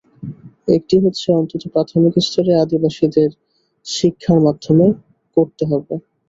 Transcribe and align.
একটি 0.75 0.95
হচ্ছে, 1.03 1.27
অন্তত 1.33 1.63
প্রাথমিক 1.73 2.13
স্তরে 2.19 2.53
আদিবাসীদের 2.63 3.29
শিক্ষার 3.85 4.39
মাধ্যম 4.45 4.77
করতে 5.37 5.63
হবে 5.65 5.93
তাদের 5.93 5.99
মাতৃভাষাকে। 5.99 6.17